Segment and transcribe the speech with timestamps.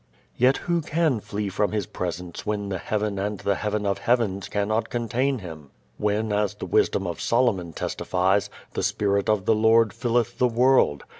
[0.35, 4.49] Yet who can flee from His Presence when the heaven and the heaven of heavens
[4.49, 5.69] cannot contain Him?
[5.99, 11.03] when as the wisdom of Solomon testifies, "the Spirit of the Lord filleth the world?"